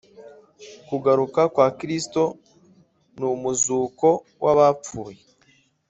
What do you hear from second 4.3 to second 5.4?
w abapfuye